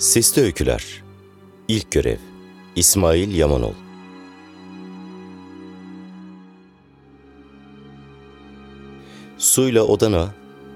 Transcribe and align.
Sesli 0.00 0.42
Öyküler 0.42 1.02
İlk 1.68 1.90
Görev 1.90 2.16
İsmail 2.76 3.34
Yamanol 3.36 3.72
Suyla 9.38 9.82
Odana 9.84 10.34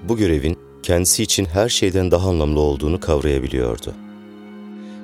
bu 0.09 0.17
görevin 0.17 0.59
kendisi 0.83 1.23
için 1.23 1.45
her 1.45 1.69
şeyden 1.69 2.11
daha 2.11 2.29
anlamlı 2.29 2.61
olduğunu 2.61 3.01
kavrayabiliyordu. 3.01 3.95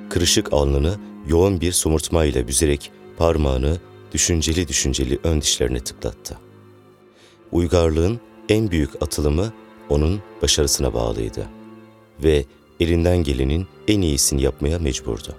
Kırışık 0.09 0.53
alnını 0.53 0.95
yoğun 1.27 1.61
bir 1.61 1.71
somurtmayla 1.71 2.47
büzerek 2.47 2.91
parmağını 3.17 3.77
düşünceli 4.13 4.67
düşünceli 4.67 5.19
ön 5.23 5.41
dişlerine 5.41 5.79
tıklattı. 5.79 6.37
Uygarlığın 7.51 8.19
en 8.49 8.71
büyük 8.71 9.03
atılımı 9.03 9.53
onun 9.89 10.21
başarısına 10.41 10.93
bağlıydı 10.93 11.47
ve 12.23 12.45
elinden 12.81 13.17
gelenin 13.17 13.67
en 13.87 14.01
iyisini 14.01 14.41
yapmaya 14.41 14.79
mecburdu. 14.79 15.35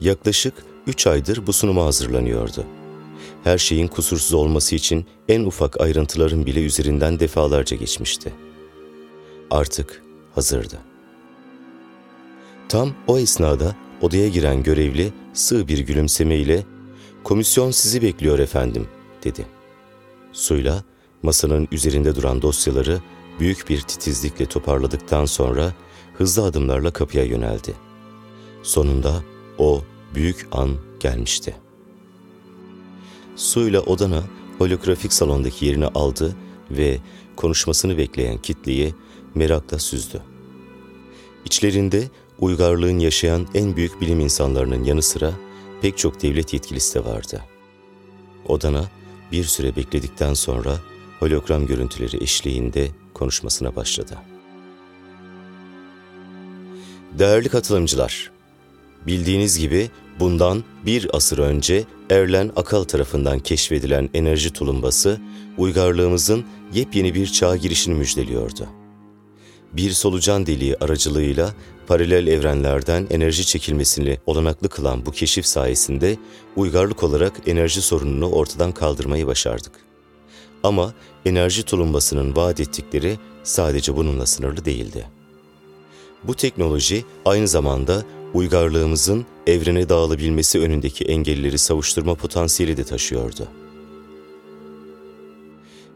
Yaklaşık 0.00 0.54
üç 0.86 1.06
aydır 1.06 1.46
bu 1.46 1.52
sunuma 1.52 1.84
hazırlanıyordu. 1.84 2.64
Her 3.44 3.58
şeyin 3.58 3.88
kusursuz 3.88 4.34
olması 4.34 4.74
için 4.74 5.06
en 5.28 5.44
ufak 5.44 5.80
ayrıntıların 5.80 6.46
bile 6.46 6.64
üzerinden 6.64 7.20
defalarca 7.20 7.76
geçmişti. 7.76 8.32
Artık 9.50 10.02
hazırdı. 10.34 10.78
Tam 12.68 12.94
o 13.06 13.18
esnada 13.18 13.76
odaya 14.00 14.28
giren 14.28 14.62
görevli 14.62 15.12
sığ 15.32 15.68
bir 15.68 15.78
gülümsemeyle 15.78 16.64
''Komisyon 17.24 17.70
sizi 17.70 18.02
bekliyor 18.02 18.38
efendim.'' 18.38 18.88
dedi. 19.24 19.46
Suyla 20.32 20.84
masanın 21.22 21.68
üzerinde 21.72 22.14
duran 22.14 22.42
dosyaları 22.42 23.00
büyük 23.40 23.68
bir 23.68 23.80
titizlikle 23.80 24.46
toparladıktan 24.46 25.24
sonra 25.24 25.72
hızlı 26.14 26.42
adımlarla 26.44 26.90
kapıya 26.90 27.24
yöneldi. 27.24 27.74
Sonunda 28.62 29.22
o 29.58 29.82
büyük 30.14 30.48
an 30.52 30.70
gelmişti. 31.00 31.56
Suyla 33.36 33.80
odana 33.80 34.22
holografik 34.58 35.12
salondaki 35.12 35.66
yerini 35.66 35.86
aldı 35.86 36.36
ve 36.70 36.98
konuşmasını 37.36 37.98
bekleyen 37.98 38.38
kitleyi 38.38 38.94
merakla 39.34 39.78
süzdü. 39.78 40.22
İçlerinde 41.44 42.10
uygarlığın 42.38 42.98
yaşayan 42.98 43.46
en 43.54 43.76
büyük 43.76 44.00
bilim 44.00 44.20
insanlarının 44.20 44.84
yanı 44.84 45.02
sıra 45.02 45.32
pek 45.82 45.98
çok 45.98 46.22
devlet 46.22 46.52
yetkilisi 46.52 46.94
de 46.94 47.04
vardı. 47.04 47.42
Odana 48.48 48.84
bir 49.32 49.44
süre 49.44 49.76
bekledikten 49.76 50.34
sonra 50.34 50.80
hologram 51.20 51.66
görüntüleri 51.66 52.22
eşliğinde 52.22 52.90
konuşmasına 53.16 53.76
başladı. 53.76 54.18
Değerli 57.18 57.48
katılımcılar, 57.48 58.30
bildiğiniz 59.06 59.58
gibi 59.58 59.90
bundan 60.20 60.64
bir 60.86 61.16
asır 61.16 61.38
önce 61.38 61.84
Erlen 62.10 62.52
Akal 62.56 62.84
tarafından 62.84 63.38
keşfedilen 63.38 64.10
enerji 64.14 64.52
tulumbası, 64.52 65.20
uygarlığımızın 65.58 66.44
yepyeni 66.74 67.14
bir 67.14 67.26
çağa 67.26 67.56
girişini 67.56 67.94
müjdeliyordu. 67.94 68.68
Bir 69.72 69.90
solucan 69.90 70.46
deliği 70.46 70.76
aracılığıyla 70.76 71.54
paralel 71.86 72.26
evrenlerden 72.26 73.06
enerji 73.10 73.46
çekilmesini 73.46 74.18
olanaklı 74.26 74.68
kılan 74.68 75.06
bu 75.06 75.10
keşif 75.10 75.46
sayesinde 75.46 76.16
uygarlık 76.56 77.02
olarak 77.02 77.32
enerji 77.46 77.82
sorununu 77.82 78.30
ortadan 78.30 78.72
kaldırmayı 78.72 79.26
başardık. 79.26 79.72
Ama 80.66 80.94
enerji 81.24 81.62
tulumbasının 81.62 82.36
vaat 82.36 82.60
ettikleri 82.60 83.18
sadece 83.42 83.96
bununla 83.96 84.26
sınırlı 84.26 84.64
değildi. 84.64 85.06
Bu 86.24 86.34
teknoloji 86.34 87.04
aynı 87.24 87.48
zamanda 87.48 88.02
uygarlığımızın 88.34 89.26
evrene 89.46 89.88
dağılabilmesi 89.88 90.60
önündeki 90.60 91.04
engelleri 91.04 91.58
savuşturma 91.58 92.14
potansiyeli 92.14 92.76
de 92.76 92.84
taşıyordu. 92.84 93.48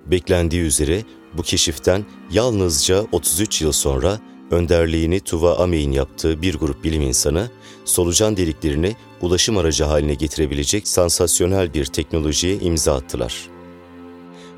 Beklendiği 0.06 0.62
üzere 0.62 1.04
bu 1.34 1.42
keşiften 1.42 2.06
yalnızca 2.30 3.06
33 3.12 3.62
yıl 3.62 3.72
sonra 3.72 4.20
önderliğini 4.50 5.20
Tuva 5.20 5.56
Amey'in 5.56 5.92
yaptığı 5.92 6.42
bir 6.42 6.54
grup 6.54 6.84
bilim 6.84 7.02
insanı, 7.02 7.50
solucan 7.84 8.36
deliklerini 8.36 8.96
ulaşım 9.20 9.58
aracı 9.58 9.84
haline 9.84 10.14
getirebilecek 10.14 10.88
sansasyonel 10.88 11.74
bir 11.74 11.84
teknolojiye 11.84 12.58
imza 12.58 12.94
attılar. 12.94 13.59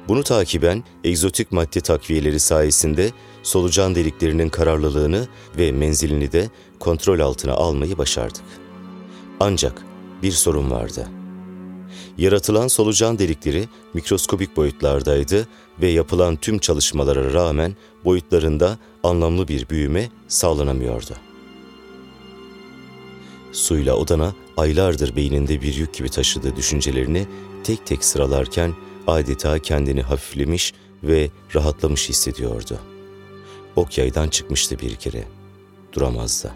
Bunu 0.09 0.23
takiben 0.23 0.85
egzotik 1.05 1.53
madde 1.53 1.81
takviyeleri 1.81 2.41
sayesinde 2.41 3.11
solucan 3.43 3.95
deliklerinin 3.95 4.49
kararlılığını 4.49 5.29
ve 5.59 5.73
menzilini 5.73 6.33
de 6.33 6.51
kontrol 6.79 7.21
altına 7.21 7.53
almayı 7.53 7.99
başardık. 7.99 8.45
Ancak 9.41 9.83
bir 10.23 10.33
sorun 10.33 10.71
vardı. 10.71 11.09
Yaratılan 12.19 12.69
solucan 12.69 13.19
delikleri 13.19 13.69
mikroskobik 13.95 14.57
boyutlardaydı 14.57 15.49
ve 15.81 15.89
yapılan 15.89 16.37
tüm 16.37 16.59
çalışmalara 16.59 17.33
rağmen 17.33 17.77
boyutlarında 18.05 18.79
anlamlı 19.03 19.49
bir 19.49 19.69
büyüme 19.69 20.09
sağlanamıyordu. 20.29 21.15
Suyla 23.53 23.97
odana 23.97 24.35
aylardır 24.57 25.17
beyninde 25.17 25.63
bir 25.63 25.75
yük 25.75 25.95
gibi 25.95 26.09
taşıdığı 26.09 26.57
düşüncelerini 26.57 27.27
tek 27.65 27.87
tek 27.87 28.05
sıralarken 28.05 28.75
adeta 29.07 29.59
kendini 29.59 30.03
hafiflemiş 30.03 30.73
ve 31.03 31.31
rahatlamış 31.55 32.09
hissediyordu. 32.09 32.79
Ok 33.77 33.99
yaydan 33.99 34.29
çıkmıştı 34.29 34.79
bir 34.79 34.95
kere. 34.95 35.25
Duramazdı. 35.93 36.53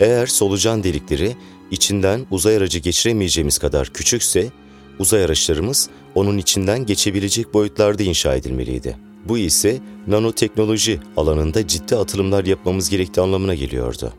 Eğer 0.00 0.26
solucan 0.26 0.84
delikleri 0.84 1.36
içinden 1.70 2.26
uzay 2.30 2.56
aracı 2.56 2.78
geçiremeyeceğimiz 2.78 3.58
kadar 3.58 3.88
küçükse, 3.88 4.50
uzay 4.98 5.24
araçlarımız 5.24 5.90
onun 6.14 6.38
içinden 6.38 6.86
geçebilecek 6.86 7.54
boyutlarda 7.54 8.02
inşa 8.02 8.34
edilmeliydi. 8.34 8.96
Bu 9.24 9.38
ise 9.38 9.80
nanoteknoloji 10.06 11.00
alanında 11.16 11.66
ciddi 11.66 11.96
atılımlar 11.96 12.44
yapmamız 12.44 12.90
gerektiği 12.90 13.20
anlamına 13.20 13.54
geliyordu. 13.54 14.12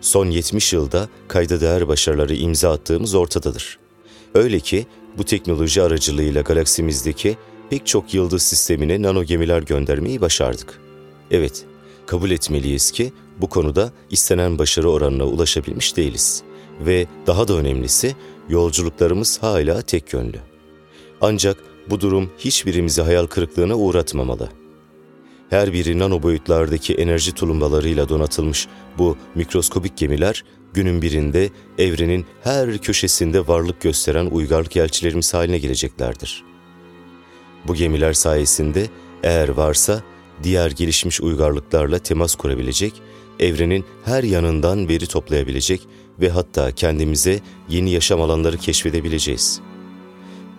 Son 0.00 0.30
70 0.30 0.72
yılda 0.72 1.08
kayda 1.28 1.60
değer 1.60 1.88
başarıları 1.88 2.34
imza 2.34 2.72
attığımız 2.72 3.14
ortadadır. 3.14 3.78
Öyle 4.34 4.60
ki 4.60 4.86
bu 5.18 5.24
teknoloji 5.24 5.82
aracılığıyla 5.82 6.42
galaksimizdeki 6.42 7.36
pek 7.70 7.86
çok 7.86 8.14
yıldız 8.14 8.42
sistemine 8.42 9.02
nano 9.02 9.24
gemiler 9.24 9.62
göndermeyi 9.62 10.20
başardık. 10.20 10.80
Evet, 11.30 11.64
kabul 12.06 12.30
etmeliyiz 12.30 12.90
ki 12.90 13.12
bu 13.40 13.48
konuda 13.48 13.92
istenen 14.10 14.58
başarı 14.58 14.90
oranına 14.90 15.24
ulaşabilmiş 15.24 15.96
değiliz. 15.96 16.42
Ve 16.80 17.06
daha 17.26 17.48
da 17.48 17.54
önemlisi 17.54 18.16
yolculuklarımız 18.48 19.42
hala 19.42 19.82
tek 19.82 20.12
yönlü. 20.12 20.38
Ancak 21.20 21.56
bu 21.90 22.00
durum 22.00 22.30
hiçbirimizi 22.38 23.02
hayal 23.02 23.26
kırıklığına 23.26 23.74
uğratmamalı. 23.74 24.48
Her 25.50 25.72
biri 25.72 25.98
nano 25.98 26.22
boyutlardaki 26.22 26.94
enerji 26.94 27.32
tulumbalarıyla 27.32 28.08
donatılmış 28.08 28.68
bu 28.98 29.16
mikroskobik 29.34 29.96
gemiler 29.96 30.44
günün 30.74 31.02
birinde 31.02 31.50
evrenin 31.78 32.26
her 32.44 32.78
köşesinde 32.78 33.48
varlık 33.48 33.80
gösteren 33.80 34.26
uygarlık 34.26 34.76
elçilerimiz 34.76 35.34
haline 35.34 35.58
geleceklerdir. 35.58 36.44
Bu 37.66 37.74
gemiler 37.74 38.12
sayesinde 38.12 38.86
eğer 39.22 39.48
varsa 39.48 40.02
diğer 40.42 40.70
gelişmiş 40.70 41.20
uygarlıklarla 41.20 41.98
temas 41.98 42.34
kurabilecek, 42.34 42.92
evrenin 43.40 43.84
her 44.04 44.22
yanından 44.22 44.88
veri 44.88 45.06
toplayabilecek 45.06 45.80
ve 46.20 46.30
hatta 46.30 46.72
kendimize 46.72 47.40
yeni 47.68 47.90
yaşam 47.90 48.20
alanları 48.20 48.56
keşfedebileceğiz. 48.56 49.60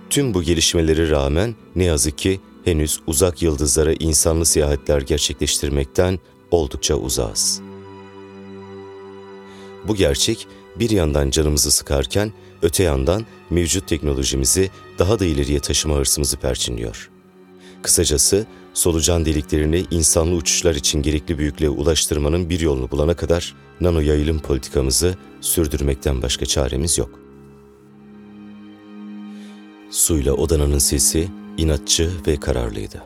Tüm 0.10 0.34
bu 0.34 0.44
gelişmeleri 0.44 1.10
rağmen 1.10 1.56
ne 1.76 1.84
yazık 1.84 2.18
ki 2.18 2.40
henüz 2.68 3.00
uzak 3.08 3.42
yıldızlara 3.42 3.94
insanlı 3.94 4.46
seyahatler 4.46 5.02
gerçekleştirmekten 5.02 6.20
oldukça 6.52 6.96
uzağız. 6.96 7.62
Bu 9.88 9.96
gerçek 9.96 10.48
bir 10.80 10.90
yandan 10.90 11.30
canımızı 11.30 11.72
sıkarken 11.72 12.34
öte 12.62 12.84
yandan 12.84 13.26
mevcut 13.50 13.88
teknolojimizi 13.88 14.72
daha 15.00 15.20
da 15.20 15.26
ileriye 15.26 15.60
taşıma 15.60 15.96
hırsımızı 15.96 16.38
perçinliyor. 16.38 17.10
Kısacası 17.82 18.46
solucan 18.74 19.26
deliklerini 19.26 19.86
insanlı 19.92 20.36
uçuşlar 20.36 20.76
için 20.76 21.02
gerekli 21.02 21.38
büyüklüğe 21.38 21.70
ulaştırmanın 21.70 22.50
bir 22.50 22.60
yolunu 22.60 22.92
bulana 22.92 23.14
kadar 23.14 23.56
nano 23.82 24.00
yayılım 24.00 24.40
politikamızı 24.40 25.16
sürdürmekten 25.42 26.22
başka 26.22 26.46
çaremiz 26.46 26.98
yok. 26.98 27.20
Suyla 29.92 30.34
odananın 30.34 30.80
sesi 30.80 31.30
inatçı 31.58 32.12
ve 32.28 32.40
kararlıydı. 32.40 33.04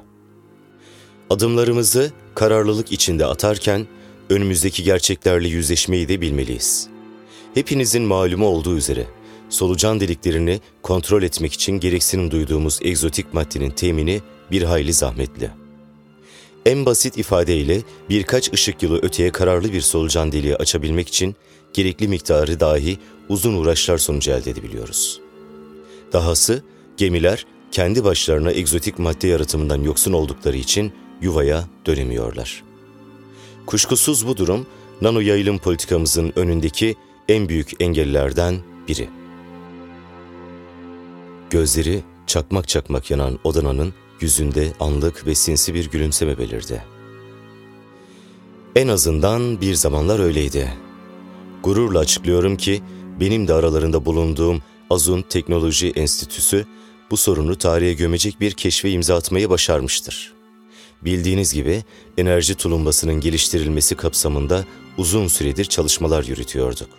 Adımlarımızı 1.29 2.11
kararlılık 2.35 2.91
içinde 2.91 3.25
atarken 3.25 3.87
önümüzdeki 4.29 4.83
gerçeklerle 4.83 5.47
yüzleşmeyi 5.47 6.09
de 6.09 6.21
bilmeliyiz. 6.21 6.87
Hepinizin 7.53 8.03
malumu 8.03 8.45
olduğu 8.45 8.77
üzere 8.77 9.07
solucan 9.49 9.99
deliklerini 9.99 10.59
kontrol 10.81 11.23
etmek 11.23 11.53
için 11.53 11.79
gereksinim 11.79 12.31
duyduğumuz 12.31 12.79
egzotik 12.81 13.33
maddenin 13.33 13.69
temini 13.69 14.21
bir 14.51 14.61
hayli 14.63 14.93
zahmetli. 14.93 15.49
En 16.65 16.85
basit 16.85 17.17
ifadeyle 17.17 17.81
birkaç 18.09 18.53
ışık 18.53 18.83
yılı 18.83 18.99
öteye 19.01 19.31
kararlı 19.31 19.73
bir 19.73 19.81
solucan 19.81 20.31
deliği 20.31 20.55
açabilmek 20.55 21.07
için 21.07 21.35
gerekli 21.73 22.07
miktarı 22.07 22.59
dahi 22.59 22.97
uzun 23.29 23.53
uğraşlar 23.53 23.97
sonucu 23.97 24.31
elde 24.31 24.51
edebiliyoruz. 24.51 25.21
Dahası 26.13 26.63
gemiler 26.97 27.45
kendi 27.71 28.03
başlarına 28.03 28.51
egzotik 28.51 28.99
madde 28.99 29.27
yaratımından 29.27 29.81
yoksun 29.81 30.13
oldukları 30.13 30.57
için 30.57 30.93
yuvaya 31.21 31.67
dönemiyorlar. 31.85 32.63
Kuşkusuz 33.65 34.27
bu 34.27 34.37
durum 34.37 34.65
nano 35.01 35.19
yayılım 35.19 35.57
politikamızın 35.57 36.33
önündeki 36.35 36.95
en 37.29 37.49
büyük 37.49 37.81
engellerden 37.81 38.59
biri. 38.87 39.09
Gözleri 41.49 42.03
çakmak 42.27 42.67
çakmak 42.67 43.11
yanan 43.11 43.39
Odana'nın 43.43 43.93
yüzünde 44.21 44.73
anlık 44.79 45.27
ve 45.27 45.35
sinsi 45.35 45.73
bir 45.73 45.91
gülümseme 45.91 46.37
belirdi. 46.37 46.83
En 48.75 48.87
azından 48.87 49.61
bir 49.61 49.73
zamanlar 49.73 50.19
öyleydi. 50.19 50.73
Gururla 51.63 51.99
açıklıyorum 51.99 52.57
ki 52.57 52.81
benim 53.19 53.47
de 53.47 53.53
aralarında 53.53 54.05
bulunduğum 54.05 54.61
Azun 54.89 55.21
Teknoloji 55.21 55.91
Enstitüsü 55.91 56.65
bu 57.11 57.17
sorunu 57.17 57.57
tarihe 57.57 57.93
gömecek 57.93 58.41
bir 58.41 58.51
keşfe 58.51 58.89
imza 58.89 59.15
atmayı 59.15 59.49
başarmıştır. 59.49 60.33
Bildiğiniz 61.01 61.53
gibi 61.53 61.83
enerji 62.17 62.55
tulumbasının 62.55 63.19
geliştirilmesi 63.19 63.95
kapsamında 63.95 64.65
uzun 64.97 65.27
süredir 65.27 65.65
çalışmalar 65.65 66.23
yürütüyorduk. 66.23 66.89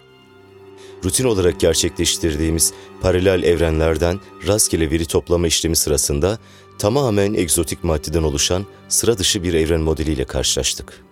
Rutin 1.04 1.24
olarak 1.24 1.60
gerçekleştirdiğimiz 1.60 2.72
paralel 3.00 3.42
evrenlerden 3.42 4.20
rastgele 4.46 4.90
veri 4.90 5.06
toplama 5.06 5.46
işlemi 5.46 5.76
sırasında 5.76 6.38
tamamen 6.78 7.34
egzotik 7.34 7.84
maddeden 7.84 8.22
oluşan 8.22 8.66
sıra 8.88 9.18
dışı 9.18 9.42
bir 9.42 9.54
evren 9.54 9.80
modeliyle 9.80 10.24
karşılaştık. 10.24 11.04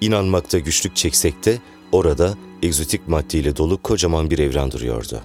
İnanmakta 0.00 0.58
güçlük 0.58 0.96
çeksek 0.96 1.44
de 1.44 1.58
orada 1.92 2.38
egzotik 2.62 3.08
maddeyle 3.08 3.56
dolu 3.56 3.82
kocaman 3.82 4.30
bir 4.30 4.38
evren 4.38 4.70
duruyordu. 4.70 5.20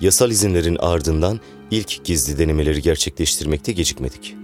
Yasal 0.00 0.30
izinlerin 0.30 0.76
ardından 0.76 1.40
ilk 1.70 2.04
gizli 2.04 2.38
denemeleri 2.38 2.82
gerçekleştirmekte 2.82 3.72
gecikmedik. 3.72 4.34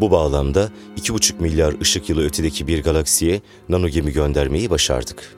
Bu 0.00 0.10
bağlamda 0.10 0.70
2,5 1.00 1.40
milyar 1.40 1.80
ışık 1.80 2.08
yılı 2.08 2.24
ötedeki 2.24 2.66
bir 2.66 2.82
galaksiye 2.82 3.40
nano 3.68 3.88
gemi 3.88 4.12
göndermeyi 4.12 4.70
başardık. 4.70 5.36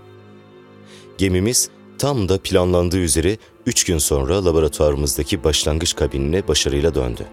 Gemimiz 1.18 1.68
tam 1.98 2.28
da 2.28 2.38
planlandığı 2.38 2.98
üzere 2.98 3.36
3 3.66 3.84
gün 3.84 3.98
sonra 3.98 4.44
laboratuvarımızdaki 4.44 5.44
başlangıç 5.44 5.94
kabinine 5.94 6.48
başarıyla 6.48 6.94
döndü. 6.94 7.26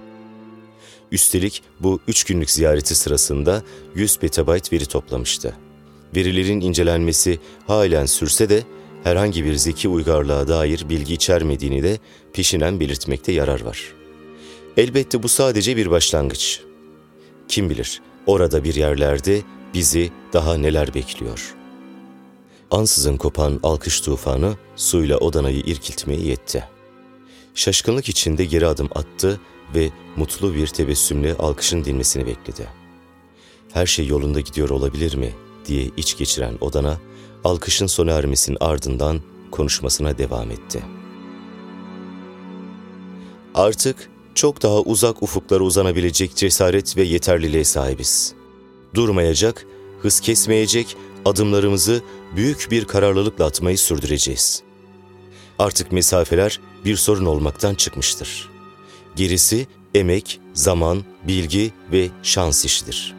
Üstelik 1.11 1.63
bu 1.79 1.99
3 2.07 2.23
günlük 2.23 2.51
ziyareti 2.51 2.95
sırasında 2.95 3.63
100 3.95 4.19
petabayt 4.19 4.73
veri 4.73 4.85
toplamıştı. 4.85 5.55
Verilerin 6.15 6.61
incelenmesi 6.61 7.39
halen 7.67 8.05
sürse 8.05 8.49
de 8.49 8.63
herhangi 9.03 9.45
bir 9.45 9.55
zeki 9.55 9.89
uygarlığa 9.89 10.47
dair 10.47 10.89
bilgi 10.89 11.13
içermediğini 11.13 11.83
de 11.83 11.99
peşinen 12.33 12.79
belirtmekte 12.79 13.31
yarar 13.31 13.61
var. 13.61 13.93
Elbette 14.77 15.23
bu 15.23 15.27
sadece 15.27 15.77
bir 15.77 15.91
başlangıç. 15.91 16.61
Kim 17.47 17.69
bilir 17.69 18.01
orada 18.25 18.63
bir 18.63 18.75
yerlerde 18.75 19.41
bizi 19.73 20.11
daha 20.33 20.57
neler 20.57 20.93
bekliyor. 20.93 21.55
Ansızın 22.71 23.17
kopan 23.17 23.59
alkış 23.63 24.01
tufanı 24.01 24.57
suyla 24.75 25.17
odanayı 25.17 25.59
irkiltmeye 25.59 26.21
yetti. 26.21 26.63
Şaşkınlık 27.55 28.09
içinde 28.09 28.45
geri 28.45 28.67
adım 28.67 28.89
attı 28.95 29.39
ve 29.75 29.89
mutlu 30.15 30.55
bir 30.55 30.67
tebessümle 30.67 31.33
alkışın 31.33 31.85
dinmesini 31.85 32.25
bekledi. 32.25 32.67
Her 33.73 33.85
şey 33.85 34.07
yolunda 34.07 34.39
gidiyor 34.39 34.69
olabilir 34.69 35.15
mi 35.15 35.33
diye 35.65 35.89
iç 35.97 36.17
geçiren 36.17 36.57
odana, 36.61 36.99
alkışın 37.43 37.87
sona 37.87 38.11
ermesinin 38.11 38.57
ardından 38.59 39.21
konuşmasına 39.51 40.17
devam 40.17 40.51
etti. 40.51 40.83
Artık 43.55 44.09
çok 44.35 44.61
daha 44.63 44.79
uzak 44.81 45.23
ufuklara 45.23 45.63
uzanabilecek 45.63 46.35
cesaret 46.35 46.97
ve 46.97 47.03
yeterliliğe 47.03 47.63
sahibiz. 47.63 48.33
Durmayacak, 48.95 49.65
hız 50.01 50.19
kesmeyecek, 50.19 50.97
adımlarımızı 51.25 52.01
büyük 52.35 52.67
bir 52.71 52.85
kararlılıkla 52.85 53.45
atmayı 53.45 53.77
sürdüreceğiz. 53.77 54.63
Artık 55.59 55.91
mesafeler 55.91 56.59
bir 56.85 56.95
sorun 56.95 57.25
olmaktan 57.25 57.75
çıkmıştır. 57.75 58.49
Gerisi 59.15 59.67
emek, 59.95 60.39
zaman, 60.53 61.03
bilgi 61.27 61.71
ve 61.91 62.09
şans 62.23 62.65
işidir. 62.65 63.15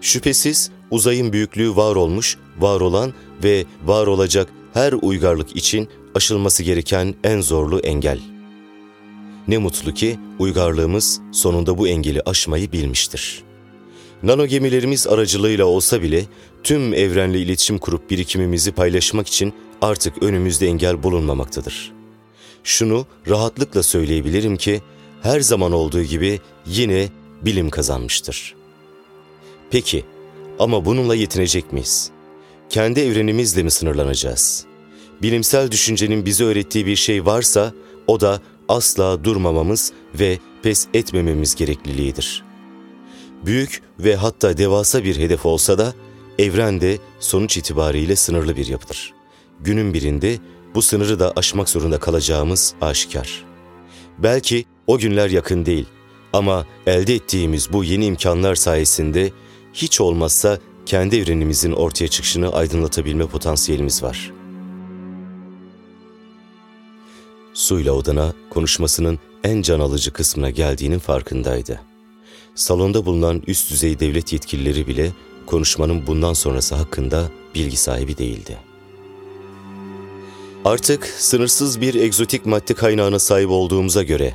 Şüphesiz 0.00 0.70
uzayın 0.90 1.32
büyüklüğü 1.32 1.76
var 1.76 1.96
olmuş, 1.96 2.36
var 2.58 2.80
olan 2.80 3.14
ve 3.44 3.64
var 3.84 4.06
olacak 4.06 4.48
her 4.74 4.92
uygarlık 4.92 5.56
için 5.56 5.88
aşılması 6.14 6.62
gereken 6.62 7.14
en 7.24 7.40
zorlu 7.40 7.78
engel. 7.78 8.20
Ne 9.48 9.58
mutlu 9.58 9.94
ki 9.94 10.18
uygarlığımız 10.38 11.20
sonunda 11.32 11.78
bu 11.78 11.88
engeli 11.88 12.22
aşmayı 12.26 12.72
bilmiştir. 12.72 13.42
Nano 14.22 14.46
gemilerimiz 14.46 15.06
aracılığıyla 15.06 15.64
olsa 15.64 16.02
bile 16.02 16.24
tüm 16.62 16.94
evrenle 16.94 17.40
iletişim 17.40 17.78
kurup 17.78 18.10
birikimimizi 18.10 18.72
paylaşmak 18.72 19.28
için 19.28 19.52
artık 19.82 20.22
önümüzde 20.22 20.66
engel 20.66 21.02
bulunmamaktadır. 21.02 21.92
Şunu 22.64 23.06
rahatlıkla 23.28 23.82
söyleyebilirim 23.82 24.56
ki 24.56 24.82
her 25.22 25.40
zaman 25.40 25.72
olduğu 25.72 26.02
gibi 26.02 26.40
yine 26.66 27.08
bilim 27.42 27.70
kazanmıştır. 27.70 28.54
Peki 29.70 30.04
ama 30.58 30.84
bununla 30.84 31.14
yetinecek 31.14 31.72
miyiz? 31.72 32.10
Kendi 32.68 33.00
evrenimizle 33.00 33.62
mi 33.62 33.70
sınırlanacağız? 33.70 34.66
Bilimsel 35.22 35.70
düşüncenin 35.70 36.26
bize 36.26 36.44
öğrettiği 36.44 36.86
bir 36.86 36.96
şey 36.96 37.26
varsa 37.26 37.72
o 38.06 38.20
da 38.20 38.40
asla 38.68 39.24
durmamamız 39.24 39.92
ve 40.20 40.38
pes 40.62 40.86
etmememiz 40.94 41.54
gerekliliğidir. 41.54 42.44
Büyük 43.46 43.82
ve 43.98 44.16
hatta 44.16 44.56
devasa 44.56 45.04
bir 45.04 45.16
hedef 45.16 45.46
olsa 45.46 45.78
da 45.78 45.94
evren 46.38 46.80
de 46.80 46.98
sonuç 47.20 47.56
itibariyle 47.56 48.16
sınırlı 48.16 48.56
bir 48.56 48.66
yapıdır. 48.66 49.14
Günün 49.60 49.94
birinde 49.94 50.38
bu 50.74 50.82
sınırı 50.82 51.20
da 51.20 51.32
aşmak 51.36 51.68
zorunda 51.68 51.98
kalacağımız 51.98 52.74
aşikar. 52.80 53.44
Belki 54.18 54.64
o 54.86 54.98
günler 54.98 55.30
yakın 55.30 55.66
değil 55.66 55.86
ama 56.32 56.66
elde 56.86 57.14
ettiğimiz 57.14 57.72
bu 57.72 57.84
yeni 57.84 58.06
imkanlar 58.06 58.54
sayesinde 58.54 59.30
hiç 59.76 60.00
olmazsa 60.00 60.58
kendi 60.86 61.16
evrenimizin 61.16 61.72
ortaya 61.72 62.08
çıkışını 62.08 62.52
aydınlatabilme 62.52 63.26
potansiyelimiz 63.26 64.02
var. 64.02 64.32
Suyla 67.54 67.92
odana 67.92 68.32
konuşmasının 68.50 69.18
en 69.44 69.62
can 69.62 69.80
alıcı 69.80 70.12
kısmına 70.12 70.50
geldiğinin 70.50 70.98
farkındaydı. 70.98 71.80
Salonda 72.54 73.06
bulunan 73.06 73.42
üst 73.46 73.70
düzey 73.70 74.00
devlet 74.00 74.32
yetkilileri 74.32 74.86
bile 74.86 75.12
konuşmanın 75.46 76.06
bundan 76.06 76.32
sonrası 76.32 76.74
hakkında 76.74 77.30
bilgi 77.54 77.76
sahibi 77.76 78.18
değildi. 78.18 78.58
Artık 80.64 81.06
sınırsız 81.06 81.80
bir 81.80 81.94
egzotik 81.94 82.46
madde 82.46 82.74
kaynağına 82.74 83.18
sahip 83.18 83.50
olduğumuza 83.50 84.02
göre, 84.02 84.34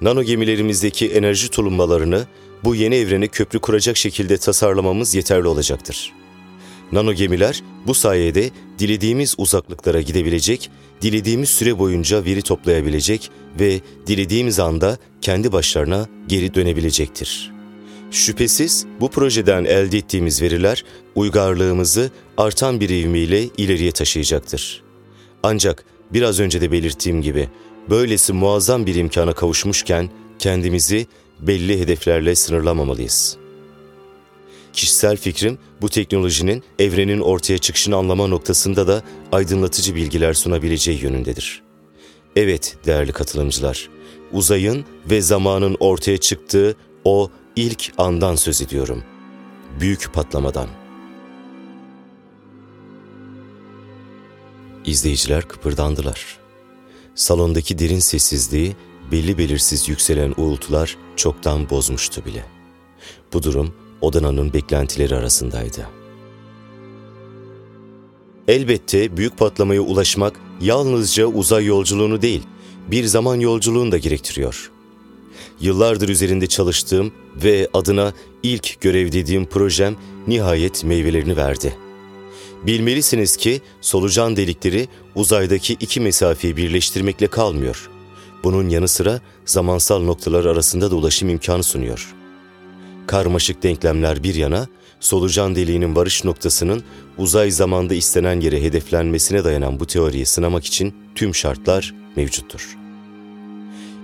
nano 0.00 0.22
gemilerimizdeki 0.22 1.08
enerji 1.08 1.48
tulumbalarını 1.48 2.26
bu 2.64 2.74
yeni 2.74 2.94
evrene 2.94 3.28
köprü 3.28 3.58
kuracak 3.58 3.96
şekilde 3.96 4.36
tasarlamamız 4.36 5.14
yeterli 5.14 5.48
olacaktır. 5.48 6.12
Nano 6.92 7.12
gemiler 7.12 7.62
bu 7.86 7.94
sayede 7.94 8.50
dilediğimiz 8.78 9.34
uzaklıklara 9.38 10.00
gidebilecek, 10.00 10.70
dilediğimiz 11.02 11.48
süre 11.48 11.78
boyunca 11.78 12.24
veri 12.24 12.42
toplayabilecek 12.42 13.30
ve 13.60 13.80
dilediğimiz 14.06 14.58
anda 14.58 14.98
kendi 15.20 15.52
başlarına 15.52 16.08
geri 16.26 16.54
dönebilecektir. 16.54 17.52
Şüphesiz 18.10 18.86
bu 19.00 19.10
projeden 19.10 19.64
elde 19.64 19.98
ettiğimiz 19.98 20.42
veriler 20.42 20.84
uygarlığımızı 21.14 22.10
artan 22.36 22.80
bir 22.80 22.88
ivmiyle 22.88 23.44
ileriye 23.56 23.92
taşıyacaktır. 23.92 24.82
Ancak 25.42 25.84
biraz 26.12 26.40
önce 26.40 26.60
de 26.60 26.72
belirttiğim 26.72 27.22
gibi 27.22 27.48
böylesi 27.90 28.32
muazzam 28.32 28.86
bir 28.86 28.94
imkana 28.94 29.32
kavuşmuşken 29.32 30.10
kendimizi 30.38 31.06
belli 31.42 31.80
hedeflerle 31.80 32.34
sınırlamamalıyız. 32.34 33.36
Kişisel 34.72 35.16
fikrim 35.16 35.58
bu 35.80 35.88
teknolojinin 35.88 36.62
evrenin 36.78 37.20
ortaya 37.20 37.58
çıkışını 37.58 37.96
anlama 37.96 38.26
noktasında 38.26 38.88
da 38.88 39.02
aydınlatıcı 39.32 39.94
bilgiler 39.94 40.34
sunabileceği 40.34 41.02
yönündedir. 41.02 41.62
Evet 42.36 42.76
değerli 42.86 43.12
katılımcılar, 43.12 43.88
uzayın 44.32 44.84
ve 45.10 45.20
zamanın 45.20 45.76
ortaya 45.80 46.18
çıktığı 46.18 46.76
o 47.04 47.30
ilk 47.56 47.92
andan 47.98 48.36
söz 48.36 48.62
ediyorum. 48.62 49.04
Büyük 49.80 50.12
patlamadan. 50.12 50.68
İzleyiciler 54.84 55.48
kıpırdandılar. 55.48 56.38
Salondaki 57.14 57.78
derin 57.78 57.98
sessizliği 57.98 58.76
belli 59.10 59.38
belirsiz 59.38 59.88
yükselen 59.88 60.34
uğultular 60.36 60.96
çoktan 61.16 61.70
bozmuştu 61.70 62.24
bile. 62.24 62.44
Bu 63.32 63.42
durum 63.42 63.74
Odana'nın 64.00 64.52
beklentileri 64.52 65.16
arasındaydı. 65.16 65.88
Elbette 68.48 69.16
büyük 69.16 69.38
patlamaya 69.38 69.80
ulaşmak 69.80 70.40
yalnızca 70.60 71.26
uzay 71.26 71.64
yolculuğunu 71.66 72.22
değil, 72.22 72.42
bir 72.90 73.04
zaman 73.04 73.40
yolculuğunu 73.40 73.92
da 73.92 73.98
gerektiriyor. 73.98 74.70
Yıllardır 75.60 76.08
üzerinde 76.08 76.46
çalıştığım 76.46 77.12
ve 77.44 77.68
adına 77.74 78.12
ilk 78.42 78.80
görev 78.80 79.12
dediğim 79.12 79.46
projem 79.46 79.96
nihayet 80.26 80.84
meyvelerini 80.84 81.36
verdi. 81.36 81.76
Bilmelisiniz 82.66 83.36
ki 83.36 83.60
solucan 83.80 84.36
delikleri 84.36 84.88
uzaydaki 85.14 85.72
iki 85.72 86.00
mesafeyi 86.00 86.56
birleştirmekle 86.56 87.26
kalmıyor. 87.26 87.90
Bunun 88.44 88.68
yanı 88.68 88.88
sıra 88.88 89.20
zamansal 89.44 90.02
noktalar 90.02 90.44
arasında 90.44 90.90
da 90.90 90.96
ulaşım 90.96 91.28
imkanı 91.28 91.62
sunuyor. 91.62 92.14
Karmaşık 93.06 93.62
denklemler 93.62 94.22
bir 94.22 94.34
yana, 94.34 94.66
solucan 95.00 95.54
deliğinin 95.54 95.96
varış 95.96 96.24
noktasının 96.24 96.82
uzay 97.18 97.50
zamanda 97.50 97.94
istenen 97.94 98.40
yere 98.40 98.62
hedeflenmesine 98.62 99.44
dayanan 99.44 99.80
bu 99.80 99.86
teoriyi 99.86 100.26
sınamak 100.26 100.64
için 100.64 100.94
tüm 101.14 101.34
şartlar 101.34 101.94
mevcuttur. 102.16 102.76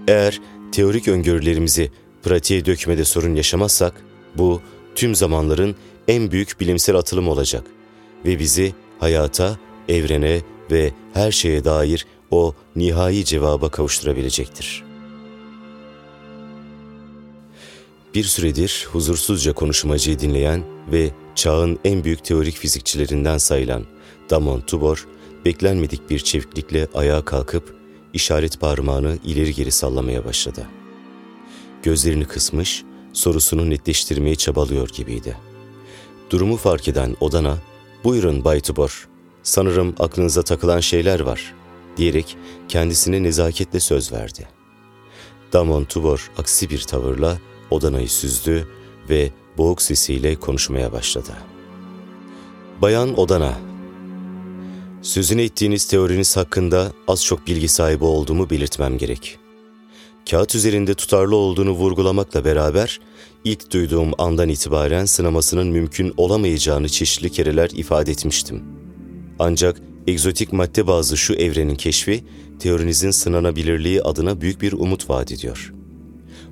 Eğer 0.09 0.41
teorik 0.73 1.09
öngörülerimizi 1.09 1.91
pratiğe 2.23 2.65
dökmede 2.65 3.05
sorun 3.05 3.35
yaşamazsak, 3.35 4.05
bu 4.35 4.63
tüm 4.95 5.15
zamanların 5.15 5.77
en 6.09 6.31
büyük 6.31 6.61
bilimsel 6.61 6.97
atılım 6.97 7.29
olacak 7.29 7.65
ve 8.25 8.39
bizi 8.39 8.75
hayata, 8.99 9.59
evrene 9.89 10.41
ve 10.71 10.93
her 11.15 11.33
şeye 11.33 11.65
dair 11.65 12.07
o 12.31 12.55
nihai 12.77 13.25
cevaba 13.25 13.69
kavuşturabilecektir. 13.69 14.85
Bir 18.15 18.25
süredir 18.25 18.89
huzursuzca 18.93 19.53
konuşmacıyı 19.53 20.19
dinleyen 20.19 20.63
ve 20.93 21.11
çağın 21.35 21.79
en 21.85 22.05
büyük 22.05 22.25
teorik 22.25 22.57
fizikçilerinden 22.57 23.39
sayılan 23.39 23.85
Damon 24.31 24.61
Tubor, 24.61 25.07
beklenmedik 25.45 26.11
bir 26.11 26.19
çeviklikle 26.19 26.89
ayağa 26.95 27.25
kalkıp 27.25 27.77
işaret 28.13 28.61
parmağını 28.61 29.19
ileri 29.25 29.55
geri 29.55 29.71
sallamaya 29.71 30.25
başladı. 30.25 30.67
Gözlerini 31.83 32.25
kısmış, 32.25 32.85
sorusunu 33.13 33.71
netleştirmeye 33.71 34.35
çabalıyor 34.35 34.89
gibiydi. 34.89 35.37
Durumu 36.31 36.57
fark 36.57 36.89
eden 36.89 37.17
Odana, 37.21 37.59
''Buyurun 38.05 38.45
Bay 38.45 38.61
Tubor, 38.61 39.09
sanırım 39.43 39.95
aklınıza 39.99 40.43
takılan 40.43 40.81
şeyler 40.81 41.21
var.'' 41.21 41.58
Diyerek 41.99 42.37
kendisine 42.69 43.23
nezaketle 43.23 43.81
söz 43.81 44.13
verdi. 44.13 44.49
Damon 45.53 45.85
Tubor 45.85 46.31
aksi 46.39 46.71
bir 46.71 46.81
tavırla 46.81 47.39
Odana'yı 47.71 48.09
süzdü 48.09 48.69
ve 49.09 49.31
boğuk 49.59 49.83
sesiyle 49.83 50.37
konuşmaya 50.37 50.93
başladı. 50.93 51.33
Bayan 52.83 53.19
Odana, 53.19 53.59
sözünü 55.03 55.43
ettiğiniz 55.43 55.89
teoriniz 55.89 56.37
hakkında 56.37 56.93
az 57.09 57.25
çok 57.25 57.47
bilgi 57.47 57.69
sahibi 57.69 58.05
olduğumu 58.05 58.51
belirtmem 58.51 58.99
gerek. 58.99 59.39
Kağıt 60.31 60.55
üzerinde 60.55 60.95
tutarlı 60.95 61.37
olduğunu 61.37 61.71
vurgulamakla 61.71 62.45
beraber, 62.45 63.01
ilk 63.45 63.73
duyduğum 63.73 64.13
andan 64.19 64.49
itibaren 64.49 65.05
sınamasının 65.05 65.67
mümkün 65.67 66.15
olamayacağını 66.17 66.89
çeşitli 66.89 67.31
kereler 67.31 67.71
ifade 67.71 68.11
etmiştim. 68.11 68.63
Ancak 69.39 69.81
egzotik 70.09 70.53
madde 70.53 70.87
bazı 70.87 71.17
şu 71.17 71.35
evrenin 71.35 71.75
keşfi, 71.75 72.25
teorinizin 72.59 73.11
sınanabilirliği 73.11 74.03
adına 74.03 74.41
büyük 74.41 74.63
bir 74.63 74.73
umut 74.73 75.11
vaat 75.11 75.33
ediyor. 75.33 75.73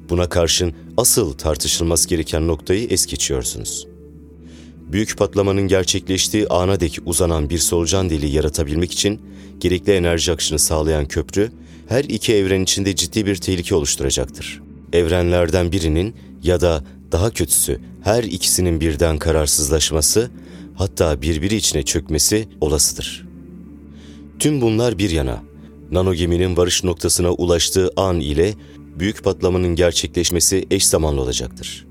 Buna 0.09 0.29
karşın 0.29 0.75
asıl 0.97 1.33
tartışılması 1.33 2.09
gereken 2.09 2.47
noktayı 2.47 2.89
es 2.91 3.07
geçiyorsunuz. 3.07 3.87
Büyük 4.93 5.19
patlamanın 5.19 5.69
gerçekleştiği 5.69 6.49
ana 6.49 6.81
dek 6.81 6.99
uzanan 7.07 7.51
bir 7.51 7.59
solucan 7.59 8.11
deliği 8.11 8.33
yaratabilmek 8.33 8.93
için 8.93 9.21
gerekli 9.61 9.93
enerji 9.93 10.33
akışını 10.33 10.59
sağlayan 10.59 11.07
köprü, 11.07 11.51
her 11.89 12.05
iki 12.05 12.35
evren 12.35 12.61
içinde 12.61 12.97
ciddi 12.97 13.27
bir 13.27 13.37
tehlike 13.37 13.75
oluşturacaktır. 13.75 14.63
Evrenlerden 14.93 15.73
birinin 15.73 16.15
ya 16.43 16.61
da 16.61 16.85
daha 17.13 17.31
kötüsü 17.31 17.81
her 18.05 18.25
ikisinin 18.25 18.81
birden 18.81 19.19
kararsızlaşması, 19.19 20.31
hatta 20.75 21.23
birbiri 21.23 21.57
içine 21.57 21.83
çökmesi 21.83 22.49
olasıdır. 22.61 23.26
Tüm 24.39 24.61
bunlar 24.61 24.99
bir 24.99 25.11
yana, 25.11 25.43
nano 25.91 26.15
geminin 26.15 26.57
varış 26.57 26.85
noktasına 26.85 27.33
ulaştığı 27.33 27.91
an 27.97 28.21
ile 28.21 28.55
büyük 28.99 29.25
patlamanın 29.25 29.75
gerçekleşmesi 29.75 30.67
eş 30.71 30.87
zamanlı 30.87 31.21
olacaktır. 31.21 31.87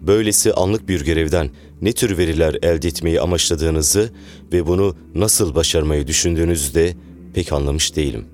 Böylesi 0.00 0.52
anlık 0.52 0.88
bir 0.88 1.04
görevden 1.04 1.50
ne 1.82 1.92
tür 1.92 2.18
veriler 2.18 2.54
elde 2.62 2.88
etmeyi 2.88 3.20
amaçladığınızı 3.20 4.10
ve 4.52 4.66
bunu 4.66 4.96
nasıl 5.14 5.54
başarmayı 5.54 6.06
düşündüğünüzü 6.06 6.74
de 6.74 6.94
pek 7.34 7.52
anlamış 7.52 7.96
değilim. 7.96 8.24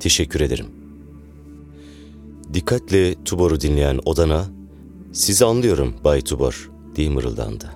Teşekkür 0.00 0.40
ederim. 0.40 0.66
Dikkatle 2.54 3.24
Tubor'u 3.24 3.60
dinleyen 3.60 4.00
Odana, 4.04 4.46
''Sizi 5.12 5.44
anlıyorum 5.44 5.94
Bay 6.04 6.20
Tubor'' 6.20 6.70
diye 6.96 7.10
mırıldandı. 7.10 7.70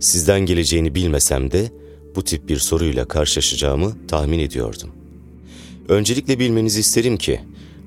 Sizden 0.00 0.40
geleceğini 0.40 0.94
bilmesem 0.94 1.50
de 1.50 1.72
bu 2.16 2.24
tip 2.24 2.48
bir 2.48 2.56
soruyla 2.56 3.04
karşılaşacağımı 3.04 4.06
tahmin 4.08 4.38
ediyordum. 4.38 4.90
Öncelikle 5.88 6.38
bilmenizi 6.38 6.80
isterim 6.80 7.16
ki, 7.16 7.40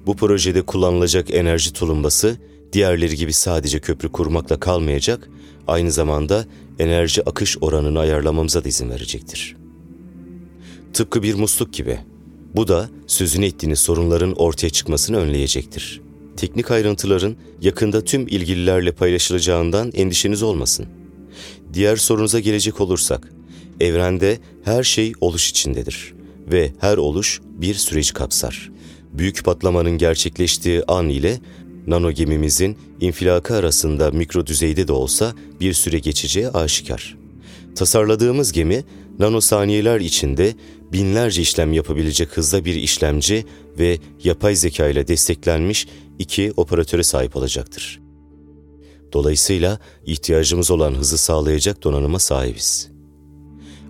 bu 0.05 0.15
projede 0.15 0.61
kullanılacak 0.61 1.33
enerji 1.33 1.73
tulumbası 1.73 2.37
diğerleri 2.73 3.15
gibi 3.15 3.33
sadece 3.33 3.79
köprü 3.79 4.11
kurmakla 4.11 4.59
kalmayacak, 4.59 5.29
aynı 5.67 5.91
zamanda 5.91 6.45
enerji 6.79 7.29
akış 7.29 7.57
oranını 7.61 7.99
ayarlamamıza 7.99 8.63
da 8.63 8.69
izin 8.69 8.89
verecektir. 8.89 9.55
Tıpkı 10.93 11.23
bir 11.23 11.33
musluk 11.33 11.73
gibi. 11.73 11.99
Bu 12.55 12.67
da 12.67 12.89
sözünü 13.07 13.45
ettiğiniz 13.45 13.79
sorunların 13.79 14.33
ortaya 14.33 14.69
çıkmasını 14.69 15.17
önleyecektir. 15.17 16.01
Teknik 16.37 16.71
ayrıntıların 16.71 17.35
yakında 17.61 18.03
tüm 18.03 18.27
ilgililerle 18.27 18.91
paylaşılacağından 18.91 19.91
endişeniz 19.91 20.43
olmasın. 20.43 20.85
Diğer 21.73 21.95
sorunuza 21.95 22.39
gelecek 22.39 22.81
olursak, 22.81 23.33
evrende 23.79 24.39
her 24.63 24.83
şey 24.83 25.13
oluş 25.21 25.49
içindedir 25.49 26.13
ve 26.51 26.71
her 26.79 26.97
oluş 26.97 27.41
bir 27.43 27.73
süreç 27.73 28.13
kapsar 28.13 28.73
büyük 29.13 29.43
patlamanın 29.43 29.97
gerçekleştiği 29.97 30.83
an 30.87 31.09
ile 31.09 31.39
nano 31.87 32.11
gemimizin 32.11 32.77
infilakı 32.99 33.55
arasında 33.55 34.11
mikro 34.11 34.45
düzeyde 34.45 34.87
de 34.87 34.91
olsa 34.91 35.33
bir 35.59 35.73
süre 35.73 35.99
geçeceği 35.99 36.49
aşikar. 36.49 37.17
Tasarladığımız 37.75 38.51
gemi 38.51 38.83
nanosaniyeler 39.19 39.99
içinde 39.99 40.55
binlerce 40.93 41.41
işlem 41.41 41.73
yapabilecek 41.73 42.37
hızda 42.37 42.65
bir 42.65 42.75
işlemci 42.75 43.45
ve 43.79 43.97
yapay 44.23 44.55
zeka 44.55 44.87
ile 44.87 45.07
desteklenmiş 45.07 45.87
iki 46.19 46.53
operatöre 46.57 47.03
sahip 47.03 47.35
olacaktır. 47.35 48.01
Dolayısıyla 49.13 49.79
ihtiyacımız 50.05 50.71
olan 50.71 50.93
hızı 50.93 51.17
sağlayacak 51.17 51.83
donanıma 51.83 52.19
sahibiz. 52.19 52.92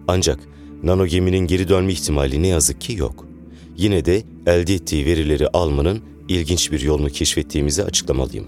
Ancak 0.08 0.40
nano 0.84 1.06
geminin 1.06 1.48
geri 1.48 1.70
dönme 1.70 1.92
ihtimali 1.92 2.42
ne 2.42 2.48
yazık 2.48 2.82
ki 2.82 2.94
yok 2.94 3.34
yine 3.78 4.06
de 4.06 4.24
elde 4.48 4.74
ettiği 4.74 5.06
verileri 5.06 5.48
almanın 5.48 6.02
ilginç 6.30 6.72
bir 6.72 6.80
yolunu 6.82 7.10
keşfettiğimizi 7.10 7.84
açıklamalıyım. 7.84 8.48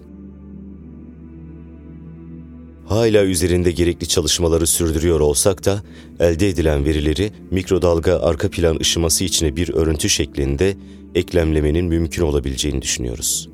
Hala 2.85 3.23
üzerinde 3.23 3.71
gerekli 3.71 4.07
çalışmaları 4.07 4.67
sürdürüyor 4.67 5.19
olsak 5.19 5.65
da 5.65 5.83
elde 6.19 6.49
edilen 6.49 6.85
verileri 6.85 7.31
mikrodalga 7.51 8.19
arka 8.19 8.49
plan 8.49 8.79
ışıması 8.79 9.23
içine 9.23 9.55
bir 9.55 9.73
örüntü 9.73 10.09
şeklinde 10.09 10.77
eklemlemenin 11.15 11.85
mümkün 11.85 12.23
olabileceğini 12.23 12.81
düşünüyoruz. 12.81 13.49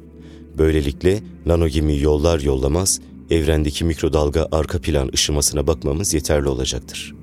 Böylelikle 0.58 1.20
nanogemi 1.46 2.00
yollar 2.00 2.39
yollamaz 2.39 3.01
evrendeki 3.29 3.86
mikrodalga 3.86 4.48
arka 4.51 4.81
plan 4.81 5.10
ışımasına 5.13 5.67
bakmamız 5.67 6.13
yeterli 6.13 6.50
olacaktır.'' 6.50 7.20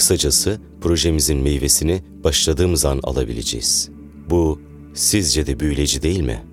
Kısacası 0.00 0.60
projemizin 0.80 1.38
meyvesini 1.38 2.02
başladığımız 2.24 2.84
an 2.84 3.00
alabileceğiz. 3.02 3.90
Bu 4.30 4.60
sizce 4.94 5.46
de 5.46 5.60
büyüleyici 5.60 6.02
değil 6.02 6.20
mi? 6.20 6.44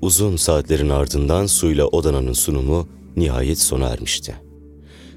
Uzun 0.00 0.36
saatlerin 0.36 0.88
ardından 0.88 1.46
suyla 1.46 1.86
odananın 1.86 2.32
sunumu 2.32 2.88
nihayet 3.16 3.58
sona 3.58 3.88
ermişti. 3.88 4.34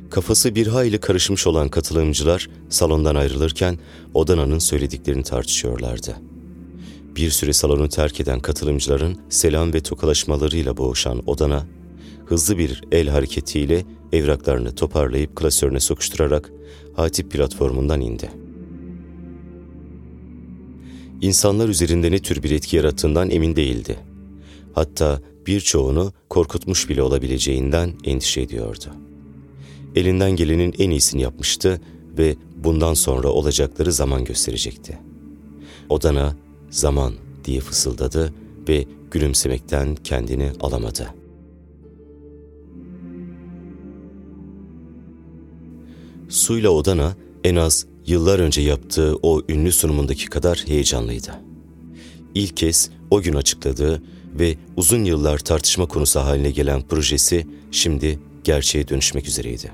Kafası 0.09 0.55
bir 0.55 0.67
hayli 0.67 0.97
karışmış 0.97 1.47
olan 1.47 1.69
katılımcılar 1.69 2.49
salondan 2.69 3.15
ayrılırken 3.15 3.79
Odana'nın 4.13 4.59
söylediklerini 4.59 5.23
tartışıyorlardı. 5.23 6.15
Bir 7.15 7.29
süre 7.29 7.53
salonu 7.53 7.89
terk 7.89 8.19
eden 8.19 8.39
katılımcıların 8.39 9.17
selam 9.29 9.73
ve 9.73 9.81
tokalaşmalarıyla 9.81 10.77
boğuşan 10.77 11.29
Odana, 11.29 11.65
hızlı 12.25 12.57
bir 12.57 12.81
el 12.91 13.07
hareketiyle 13.07 13.85
evraklarını 14.13 14.75
toparlayıp 14.75 15.35
klasörüne 15.35 15.79
sokuşturarak 15.79 16.51
Hatip 16.95 17.31
platformundan 17.31 18.01
indi. 18.01 18.31
İnsanlar 21.21 21.69
üzerinde 21.69 22.11
ne 22.11 22.19
tür 22.19 22.43
bir 22.43 22.51
etki 22.51 22.77
yarattığından 22.77 23.29
emin 23.29 23.55
değildi. 23.55 23.99
Hatta 24.73 25.21
birçoğunu 25.47 26.13
korkutmuş 26.29 26.89
bile 26.89 27.01
olabileceğinden 27.01 27.93
endişe 28.03 28.41
ediyordu. 28.41 28.85
Elinden 29.95 30.31
gelenin 30.31 30.73
en 30.79 30.89
iyisini 30.89 31.21
yapmıştı 31.21 31.81
ve 32.17 32.35
bundan 32.55 32.93
sonra 32.93 33.27
olacakları 33.27 33.93
zaman 33.93 34.25
gösterecekti. 34.25 34.97
Odana 35.89 36.35
zaman 36.69 37.13
diye 37.45 37.59
fısıldadı 37.59 38.33
ve 38.69 38.85
gülümsemekten 39.11 39.95
kendini 39.95 40.51
alamadı. 40.59 41.22
Suyla 46.33 46.69
Odana 46.69 47.15
en 47.43 47.55
az 47.55 47.85
yıllar 48.07 48.39
önce 48.39 48.61
yaptığı 48.61 49.15
o 49.21 49.41
ünlü 49.49 49.71
sunumundaki 49.71 50.25
kadar 50.25 50.63
heyecanlıydı. 50.67 51.31
İlk 52.35 52.57
kez 52.57 52.89
o 53.11 53.21
gün 53.21 53.33
açıkladığı 53.33 54.03
ve 54.39 54.55
uzun 54.77 55.03
yıllar 55.03 55.37
tartışma 55.37 55.85
konusu 55.85 56.19
haline 56.19 56.51
gelen 56.51 56.81
projesi 56.81 57.47
şimdi 57.71 58.19
gerçeğe 58.43 58.87
dönüşmek 58.87 59.27
üzereydi. 59.27 59.71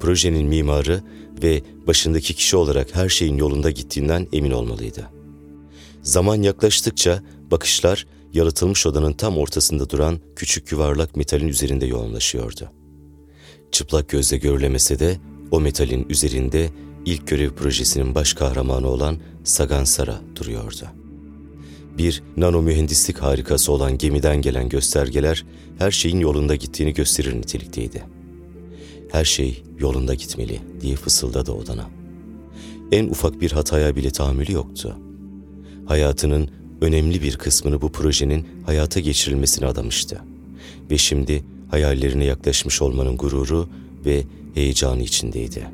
Projenin 0.00 0.46
mimarı 0.46 1.02
ve 1.42 1.62
başındaki 1.86 2.34
kişi 2.34 2.56
olarak 2.56 2.94
her 2.94 3.08
şeyin 3.08 3.36
yolunda 3.36 3.70
gittiğinden 3.70 4.26
emin 4.32 4.50
olmalıydı. 4.50 5.10
Zaman 6.02 6.42
yaklaştıkça 6.42 7.22
bakışlar 7.50 8.06
yalıtılmış 8.32 8.86
odanın 8.86 9.12
tam 9.12 9.38
ortasında 9.38 9.90
duran 9.90 10.20
küçük 10.36 10.72
yuvarlak 10.72 11.16
metalin 11.16 11.48
üzerinde 11.48 11.86
yoğunlaşıyordu. 11.86 12.79
Çıplak 13.72 14.08
gözle 14.08 14.36
görülemese 14.36 14.98
de 14.98 15.16
o 15.50 15.60
metalin 15.60 16.06
üzerinde 16.08 16.70
ilk 17.04 17.26
görev 17.26 17.50
projesinin 17.50 18.14
baş 18.14 18.34
kahramanı 18.34 18.88
olan 18.88 19.18
Sagansara 19.44 20.20
duruyordu. 20.36 20.86
Bir 21.98 22.22
nano 22.36 22.62
mühendislik 22.62 23.18
harikası 23.18 23.72
olan 23.72 23.98
gemiden 23.98 24.42
gelen 24.42 24.68
göstergeler 24.68 25.44
her 25.78 25.90
şeyin 25.90 26.20
yolunda 26.20 26.54
gittiğini 26.54 26.94
gösterir 26.94 27.34
nitelikteydi. 27.36 28.02
Her 29.12 29.24
şey 29.24 29.62
yolunda 29.78 30.14
gitmeli 30.14 30.60
diye 30.80 30.96
fısıldadı 30.96 31.52
odana. 31.52 31.90
En 32.92 33.08
ufak 33.08 33.40
bir 33.40 33.52
hataya 33.52 33.96
bile 33.96 34.10
tahammülü 34.10 34.52
yoktu. 34.52 34.96
Hayatının 35.86 36.50
önemli 36.80 37.22
bir 37.22 37.36
kısmını 37.36 37.80
bu 37.80 37.92
projenin 37.92 38.48
hayata 38.66 39.00
geçirilmesine 39.00 39.66
adamıştı. 39.66 40.20
Ve 40.90 40.98
şimdi 40.98 41.44
hayallerine 41.70 42.24
yaklaşmış 42.24 42.82
olmanın 42.82 43.16
gururu 43.16 43.68
ve 44.06 44.24
heyecanı 44.54 45.02
içindeydi. 45.02 45.66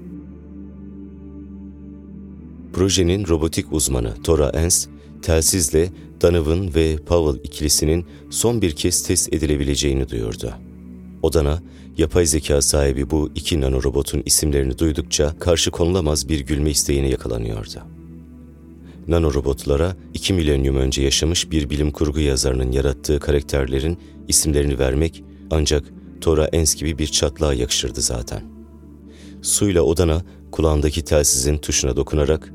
Projenin 2.72 3.26
robotik 3.28 3.72
uzmanı 3.72 4.14
Tora 4.22 4.48
Ens, 4.48 4.86
telsizle 5.22 5.90
Donovan 6.22 6.74
ve 6.74 6.96
Powell 6.96 7.44
ikilisinin 7.44 8.06
son 8.30 8.62
bir 8.62 8.72
kez 8.72 9.02
test 9.02 9.32
edilebileceğini 9.32 10.08
duyurdu. 10.08 10.54
Odana, 11.22 11.62
yapay 11.98 12.26
zeka 12.26 12.62
sahibi 12.62 13.10
bu 13.10 13.30
iki 13.34 13.60
nanorobotun 13.60 14.22
isimlerini 14.26 14.78
duydukça 14.78 15.38
karşı 15.38 15.70
konulamaz 15.70 16.28
bir 16.28 16.40
gülme 16.40 16.70
isteğine 16.70 17.08
yakalanıyordu. 17.08 17.82
Nanorobotlara 19.08 19.96
iki 20.14 20.32
milenyum 20.32 20.76
önce 20.76 21.02
yaşamış 21.02 21.50
bir 21.50 21.70
bilim 21.70 21.90
kurgu 21.90 22.20
yazarının 22.20 22.72
yarattığı 22.72 23.20
karakterlerin 23.20 23.98
isimlerini 24.28 24.78
vermek 24.78 25.24
ancak 25.50 25.84
Tora 26.20 26.46
Ens 26.46 26.74
gibi 26.74 26.98
bir 26.98 27.06
çatlağa 27.06 27.54
yakışırdı 27.54 28.00
zaten. 28.00 28.42
Suyla 29.42 29.82
odana 29.82 30.22
kulağındaki 30.52 31.04
telsizin 31.04 31.59
tuşuna 31.59 31.96
dokunarak 31.96 32.52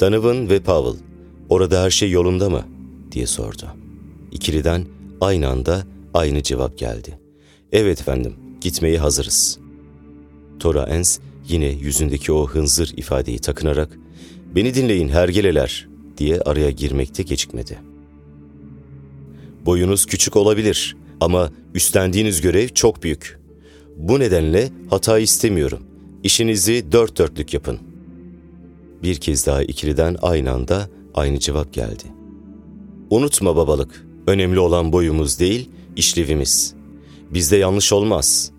''Donovan 0.00 0.50
ve 0.50 0.60
Powell, 0.60 1.02
orada 1.48 1.82
her 1.82 1.90
şey 1.90 2.10
yolunda 2.10 2.50
mı?'' 2.50 2.66
diye 3.12 3.26
sordu. 3.26 3.66
İkiliden 4.32 4.86
aynı 5.20 5.48
anda 5.48 5.82
aynı 6.14 6.42
cevap 6.42 6.78
geldi. 6.78 7.18
''Evet 7.72 8.00
efendim, 8.00 8.34
gitmeye 8.60 8.98
hazırız.'' 8.98 9.58
Tora 10.60 10.82
Ens 10.82 11.18
yine 11.48 11.66
yüzündeki 11.66 12.32
o 12.32 12.46
hınzır 12.48 12.92
ifadeyi 12.96 13.38
takınarak 13.38 13.98
''Beni 14.54 14.74
dinleyin 14.74 15.08
hergeleler'' 15.08 15.88
diye 16.18 16.40
araya 16.40 16.70
girmekte 16.70 17.22
gecikmedi. 17.22 17.78
Boyunuz 19.66 20.06
küçük 20.06 20.36
olabilir 20.36 20.96
ama 21.22 21.50
üstlendiğiniz 21.74 22.40
görev 22.40 22.68
çok 22.68 23.02
büyük. 23.02 23.38
Bu 23.96 24.20
nedenle 24.20 24.70
hata 24.90 25.18
istemiyorum. 25.18 25.82
İşinizi 26.22 26.92
dört 26.92 27.18
dörtlük 27.18 27.54
yapın. 27.54 27.78
Bir 29.02 29.14
kez 29.14 29.46
daha 29.46 29.62
ikiliden 29.62 30.16
aynı 30.22 30.50
anda 30.50 30.88
aynı 31.14 31.38
cevap 31.38 31.72
geldi. 31.72 32.04
Unutma 33.10 33.56
babalık, 33.56 34.06
önemli 34.26 34.58
olan 34.58 34.92
boyumuz 34.92 35.38
değil, 35.38 35.70
işlevimiz. 35.96 36.74
Bizde 37.30 37.56
yanlış 37.56 37.92
olmaz. 37.92 38.50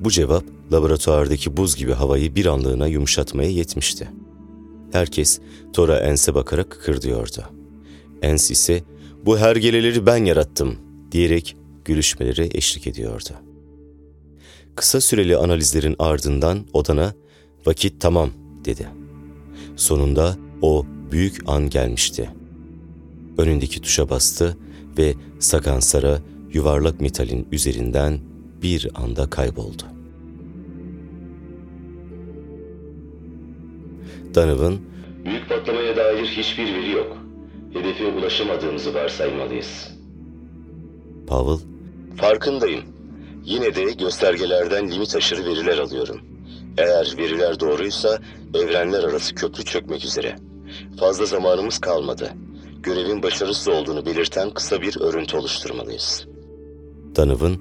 Bu 0.00 0.10
cevap 0.10 0.44
laboratuvardaki 0.72 1.56
buz 1.56 1.76
gibi 1.76 1.92
havayı 1.92 2.34
bir 2.34 2.46
anlığına 2.46 2.86
yumuşatmaya 2.86 3.50
yetmişti. 3.50 4.08
Herkes 4.92 5.40
Tora 5.72 5.98
Ens'e 5.98 6.34
bakarak 6.34 6.70
kıkırdıyordu. 6.70 7.44
Ens 8.22 8.50
ise 8.50 8.82
bu 9.26 9.38
hergeleleri 9.38 10.06
ben 10.06 10.24
yarattım 10.24 10.76
diyerek 11.12 11.56
gülüşmeleri 11.90 12.48
eşlik 12.54 12.86
ediyordu. 12.86 13.30
Kısa 14.76 15.00
süreli 15.00 15.36
analizlerin 15.36 15.96
ardından 15.98 16.66
odana 16.72 17.14
vakit 17.66 18.00
tamam 18.00 18.30
dedi. 18.64 18.88
Sonunda 19.76 20.36
o 20.62 20.86
büyük 21.12 21.38
an 21.46 21.70
gelmişti. 21.70 22.30
Önündeki 23.38 23.80
tuşa 23.80 24.10
bastı 24.10 24.56
ve 24.98 25.14
Sagansara 25.38 26.18
yuvarlak 26.52 27.00
metalin 27.00 27.48
üzerinden 27.52 28.20
bir 28.62 28.88
anda 28.94 29.30
kayboldu. 29.30 29.82
Donovan, 34.34 34.78
Büyük 35.24 35.48
patlamaya 35.48 35.96
dair 35.96 36.26
hiçbir 36.26 36.74
veri 36.74 36.90
yok. 36.90 37.16
Hedefe 37.72 38.06
ulaşamadığımızı 38.06 38.94
varsaymalıyız. 38.94 39.90
Powell, 41.26 41.69
Farkındayım. 42.20 42.84
Yine 43.44 43.74
de 43.74 43.84
göstergelerden 43.84 44.90
limit 44.90 45.16
aşırı 45.16 45.44
veriler 45.44 45.78
alıyorum. 45.78 46.20
Eğer 46.78 47.14
veriler 47.18 47.60
doğruysa 47.60 48.18
evrenler 48.54 49.04
arası 49.04 49.34
köprü 49.34 49.64
çökmek 49.64 50.04
üzere. 50.04 50.36
Fazla 51.00 51.24
zamanımız 51.26 51.78
kalmadı. 51.78 52.30
Görevin 52.82 53.22
başarısız 53.22 53.68
olduğunu 53.68 54.06
belirten 54.06 54.50
kısa 54.50 54.82
bir 54.82 55.00
örüntü 55.00 55.36
oluşturmalıyız. 55.36 56.26
Donovan, 57.16 57.56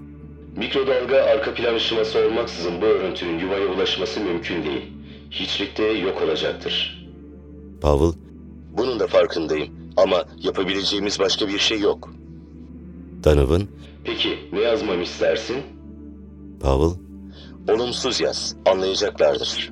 Mikrodalga 0.55 1.23
arka 1.23 1.53
plan 1.53 1.75
ışıması 1.75 2.19
olmaksızın 2.19 2.81
bu 2.81 2.85
örüntünün 2.85 3.39
yuvaya 3.39 3.67
ulaşması 3.67 4.19
mümkün 4.19 4.63
değil. 4.63 4.81
Hiçlikte 5.31 5.83
yok 5.83 6.21
olacaktır. 6.21 7.05
Powell, 7.81 8.21
Bunun 8.77 8.99
da 8.99 9.07
farkındayım 9.07 9.69
ama 9.97 10.25
yapabileceğimiz 10.43 11.19
başka 11.19 11.47
bir 11.47 11.59
şey 11.59 11.79
yok. 11.79 12.09
Donovan, 13.23 13.67
Peki 14.03 14.37
ne 14.53 14.59
yazmamı 14.59 15.03
istersin? 15.03 15.57
Powell, 16.61 17.03
Olumsuz 17.73 18.21
yaz, 18.21 18.55
anlayacaklardır. 18.65 19.71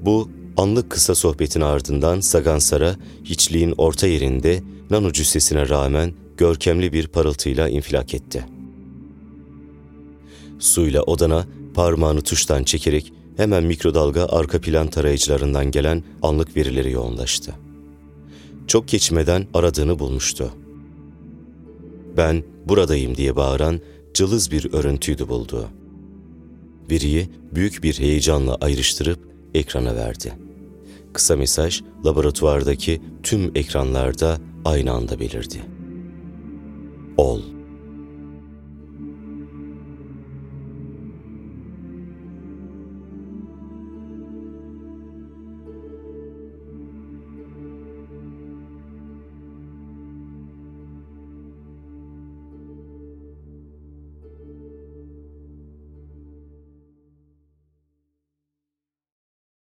Bu 0.00 0.28
anlık 0.56 0.90
kısa 0.90 1.14
sohbetin 1.14 1.60
ardından 1.60 2.20
Sagansara 2.20 2.96
hiçliğin 3.24 3.74
orta 3.78 4.06
yerinde 4.06 4.62
nano 4.90 5.12
cüssesine 5.12 5.68
rağmen 5.68 6.12
görkemli 6.36 6.92
bir 6.92 7.06
parıltıyla 7.06 7.68
infilak 7.68 8.14
etti. 8.14 8.44
Suyla 10.58 11.02
odana 11.02 11.46
parmağını 11.74 12.20
tuştan 12.20 12.64
çekerek 12.64 13.12
hemen 13.36 13.64
mikrodalga 13.64 14.26
arka 14.26 14.60
plan 14.60 14.88
tarayıcılarından 14.88 15.70
gelen 15.70 16.02
anlık 16.22 16.56
verileri 16.56 16.92
yoğunlaştı. 16.92 17.65
Çok 18.66 18.88
geçmeden 18.88 19.46
aradığını 19.54 19.98
bulmuştu. 19.98 20.52
Ben 22.16 22.44
buradayım 22.66 23.16
diye 23.16 23.36
bağıran 23.36 23.80
cılız 24.14 24.50
bir 24.50 24.72
örüntüydü 24.72 25.28
bulduğu. 25.28 25.68
Veriyi 26.90 27.28
büyük 27.54 27.82
bir 27.82 27.98
heyecanla 27.98 28.54
ayrıştırıp 28.54 29.18
ekrana 29.54 29.96
verdi. 29.96 30.32
Kısa 31.12 31.36
mesaj 31.36 31.82
laboratuvardaki 32.04 33.00
tüm 33.22 33.50
ekranlarda 33.54 34.38
aynı 34.64 34.92
anda 34.92 35.20
belirdi. 35.20 35.62
Ol. 37.16 37.55